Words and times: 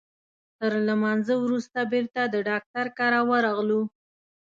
تر 0.59 0.71
لمانځه 0.87 1.35
وروسته 1.43 1.79
بیرته 1.91 2.21
د 2.27 2.35
ډاکټر 2.49 2.85
کره 2.97 3.19
ورغلو. 3.31 3.81